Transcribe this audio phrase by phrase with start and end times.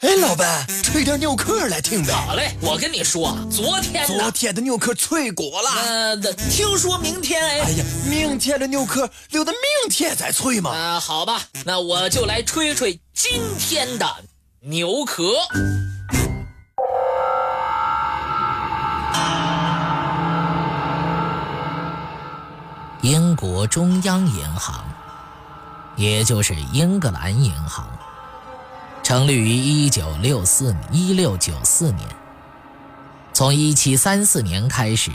[0.00, 2.12] 哎，老板，吹点牛壳来听呗。
[2.12, 5.70] 好嘞，我跟你说，昨天昨天的牛壳脆果了。
[5.70, 6.16] 呃，
[6.52, 7.60] 听说明天哎。
[7.62, 10.70] 哎呀，明天的牛壳留到明天再吹嘛。
[10.70, 14.06] 啊，好吧，那我就来吹吹今天的
[14.60, 15.32] 牛壳。
[23.02, 24.84] 英国中央银行，
[25.96, 27.97] 也就是英格兰银行。
[29.08, 32.06] 成立于一九六四一六九四年。
[33.32, 35.10] 从一七三四年开始，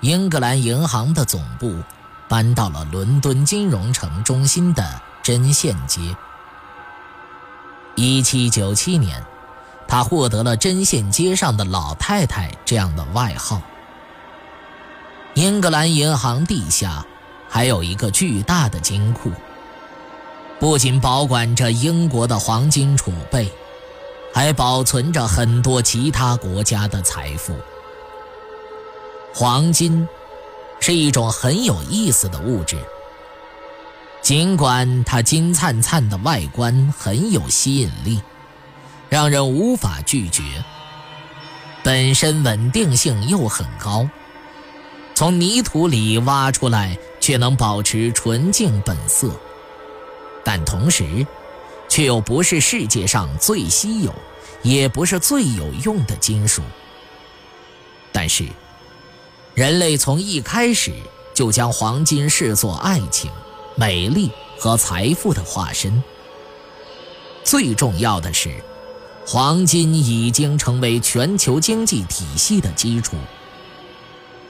[0.00, 1.80] 英格兰银行的总部
[2.28, 6.16] 搬到了伦敦金融城中心的针线街。
[7.94, 9.24] 一七九七年，
[9.86, 13.62] 他获得了“针线街上的老太太”这样的外号。
[15.34, 17.06] 英格兰银行地下
[17.48, 19.30] 还有一个巨大的金库。
[20.60, 23.50] 不仅保管着英国的黄金储备，
[24.30, 27.56] 还保存着很多其他国家的财富。
[29.32, 30.06] 黄金
[30.78, 32.76] 是一种很有意思的物质，
[34.20, 38.20] 尽管它金灿灿的外观很有吸引力，
[39.08, 40.42] 让人无法拒绝，
[41.82, 44.06] 本身稳定性又很高，
[45.14, 49.30] 从泥土里挖出来却能保持纯净本色。
[50.44, 51.26] 但同时，
[51.88, 54.14] 却又不是世界上最稀有，
[54.62, 56.62] 也不是最有用的金属。
[58.12, 58.46] 但是，
[59.54, 60.92] 人类从一开始
[61.34, 63.30] 就将黄金视作爱情、
[63.76, 66.02] 美丽和财富的化身。
[67.44, 68.62] 最重要的是，
[69.26, 73.16] 黄金已经成为全球经济体系的基础。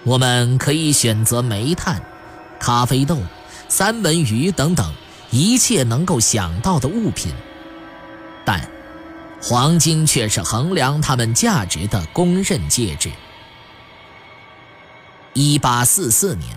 [0.05, 2.03] 我们可以选择煤炭、
[2.59, 3.19] 咖啡豆、
[3.69, 4.95] 三文鱼等等。
[5.31, 7.33] 一切能够想到的物品，
[8.45, 8.69] 但
[9.41, 13.11] 黄金却是衡量它们价值的公认介质。
[15.33, 16.57] 一八四四年，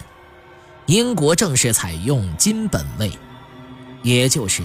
[0.88, 3.12] 英国正式采用金本位，
[4.02, 4.64] 也就是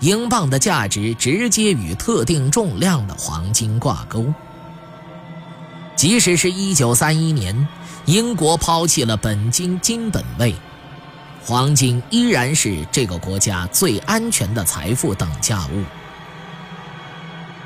[0.00, 4.26] 英镑的价值直接与特定重量的黄金挂钩。
[5.94, 7.68] 即使是一九三一年，
[8.06, 10.54] 英国抛弃了本金金本位。
[11.42, 15.82] 黄金依然是这个国家最安全的财富等价物。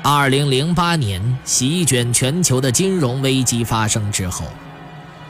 [0.01, 4.45] 二零零八年席卷全球的金融危机发生之后，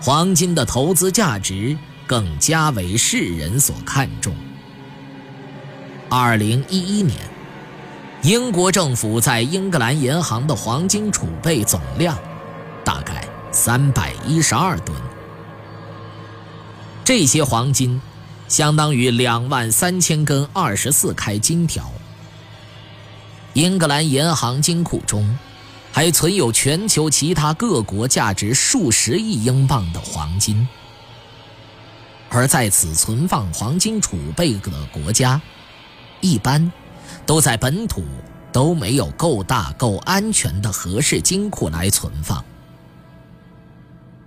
[0.01, 4.35] 黄金的投资价值更加为世人所看重。
[6.09, 7.19] 二零一一年，
[8.21, 12.17] 英国政府在英格兰银行的黄金储备总量
[12.83, 14.95] 大概三百一十二吨，
[17.03, 17.99] 这些黄金。
[18.53, 21.91] 相当于两万三千根二十四开金条。
[23.53, 25.39] 英格兰银行金库中，
[25.91, 30.67] 还存有全球其他各国价值数十亿英镑的黄金。
[32.29, 35.41] 而在此存放黄金储备的国家，
[36.21, 36.71] 一般
[37.25, 38.03] 都在本土
[38.51, 42.45] 都没有够大、够安全的合适金库来存放。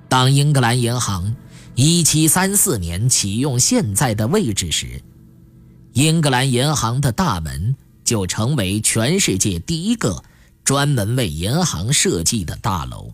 [0.08, 1.36] 当英格兰银行。
[1.78, 5.02] 一七三四年启用现在的位置时，
[5.92, 10.24] 英格兰银行的大门就成为全世界第一个
[10.64, 13.12] 专门为银行设计的大楼。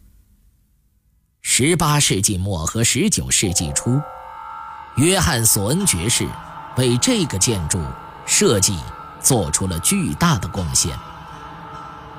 [1.40, 4.00] 十八世纪末和十九世纪初，
[4.94, 6.28] 约翰·索恩爵士
[6.76, 7.80] 为这个建筑
[8.26, 8.78] 设计
[9.20, 10.96] 做出了巨大的贡献，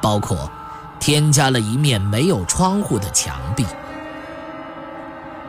[0.01, 0.51] 包括
[0.99, 3.65] 添加了一面没有窗户的墙壁。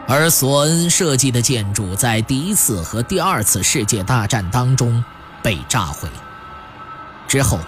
[0.07, 5.03] 而索恩设计的建筑在第一次和第二次世界大战当中
[5.43, 6.09] 被炸毁
[7.27, 7.59] 之后，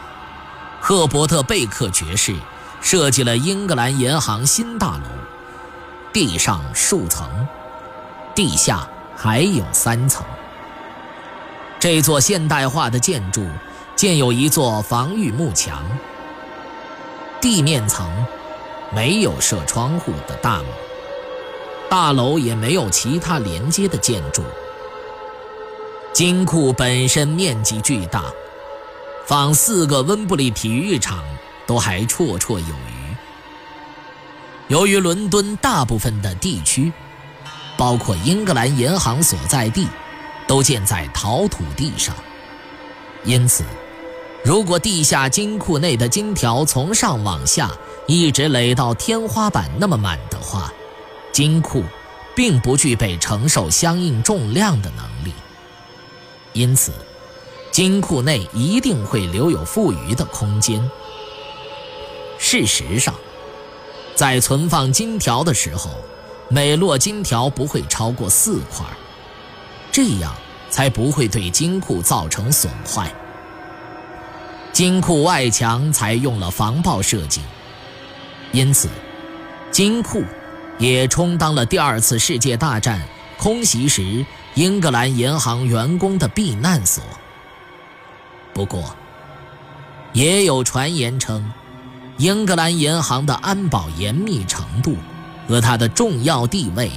[0.80, 2.36] 赫伯特·贝克爵士
[2.82, 5.04] 设计了英格兰银行新大楼，
[6.12, 7.26] 地上数层，
[8.34, 8.86] 地下
[9.16, 10.24] 还有三层。
[11.80, 13.46] 这座现代化的建筑
[13.96, 15.82] 建有一座防御幕墙，
[17.40, 18.06] 地面层
[18.94, 20.66] 没有设窗户的大门。
[21.88, 24.42] 大楼也没有其他连接的建筑。
[26.12, 28.24] 金库本身面积巨大，
[29.26, 31.22] 放四个温布利体育场
[31.66, 33.16] 都还绰绰有余。
[34.68, 36.92] 由于伦敦大部分的地区，
[37.76, 39.86] 包括英格兰银行所在地，
[40.48, 42.14] 都建在陶土地上，
[43.22, 43.62] 因此，
[44.44, 47.70] 如果地下金库内的金条从上往下
[48.06, 50.72] 一直垒到天花板那么满的话，
[51.36, 51.84] 金库
[52.34, 55.34] 并不具备承受相应重量的能力，
[56.54, 56.92] 因此，
[57.70, 60.90] 金库内一定会留有富余的空间。
[62.38, 63.14] 事实上，
[64.14, 65.90] 在存放金条的时候，
[66.48, 68.86] 每摞金条不会超过四块，
[69.92, 70.34] 这样
[70.70, 73.12] 才不会对金库造成损坏。
[74.72, 77.42] 金库外墙采用了防爆设计，
[78.52, 78.88] 因此，
[79.70, 80.24] 金库
[80.78, 83.00] 也充当了第二次世界大战
[83.38, 84.24] 空袭时
[84.54, 87.02] 英格兰银行员工的避难所。
[88.52, 88.96] 不过，
[90.12, 91.52] 也有传言称，
[92.16, 94.96] 英格兰银行的安保严密程度
[95.48, 96.90] 和它的重要地位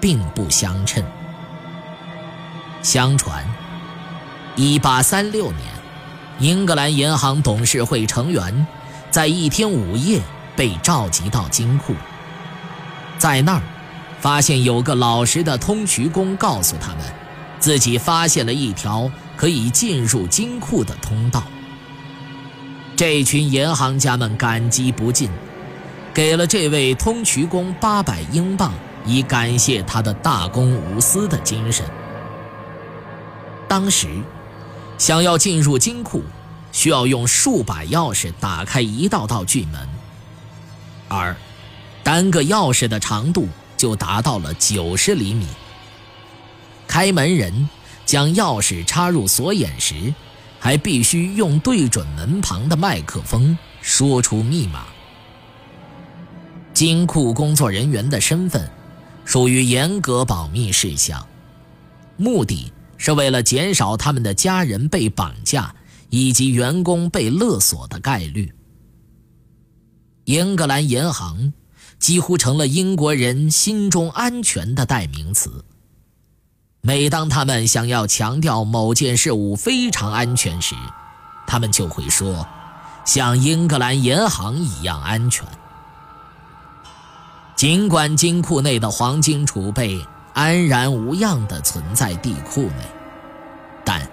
[0.00, 1.04] 并不相称。
[2.82, 3.44] 相传
[4.56, 5.78] ，1836年。
[6.40, 8.64] 英格兰银行董事会成员
[9.10, 10.20] 在一天午夜
[10.54, 11.94] 被召集到金库，
[13.28, 13.62] 在那儿
[14.20, 17.04] 发现有个老实的通渠工告诉他们，
[17.60, 21.42] 自己发现了一条可以进入金库的通道。
[22.96, 25.30] 这群银行家们感激不尽，
[26.14, 28.72] 给了这位通渠工八百英镑，
[29.04, 31.84] 以感谢他的大公无私的精神。
[33.68, 34.08] 当时。
[34.96, 36.24] 想要进入金库，
[36.72, 39.88] 需要用数把钥匙打开一道道巨门，
[41.06, 41.36] 而
[42.18, 45.46] 三个钥匙的长度就达到了九十厘米。
[46.88, 47.68] 开门人
[48.04, 50.12] 将钥匙插入锁眼时，
[50.58, 54.86] 还必须用对准门旁的麦克风说出密码。
[56.74, 58.68] 金库工作人员的身份
[59.24, 61.24] 属于严格保密事项，
[62.16, 62.72] 目的。
[62.96, 65.72] 是为了减少他们的家人被绑架
[66.10, 68.52] 以及员工被勒索的概率。
[70.24, 71.52] 英格兰银行
[71.98, 75.64] 几乎成了英国人心中安全的代名词。
[76.80, 80.74] 每当他们想要强调某件事物非常安全时，
[81.46, 82.46] 他们就会说
[83.04, 85.46] ：“像英格兰银行一样安全。”
[87.56, 90.06] 尽管金库内的黄金储备。
[90.34, 92.86] 安然无恙地存在地库内，
[93.84, 94.08] 但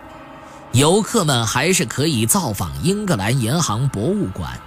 [0.72, 4.60] 游客们还是可以造访英格兰银行博物馆，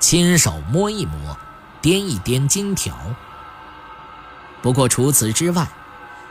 [0.00, 1.38] 亲手摸一摸、
[1.82, 2.96] 掂一掂金条。
[4.62, 5.66] 不过除此之外，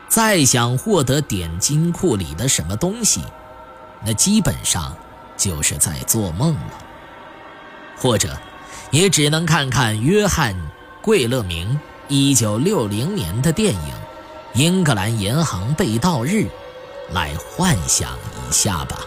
[0.07, 3.23] 再想获得点金库里的什么东西，
[4.05, 4.95] 那基本上
[5.37, 6.73] 就是在做梦了，
[7.97, 8.37] 或者
[8.91, 10.53] 也只能看看约翰·
[11.01, 11.79] 桂勒明
[12.09, 13.93] 1960年的电影。
[14.55, 16.47] 英格兰银行被盗日，
[17.11, 18.97] 来幻想一下吧。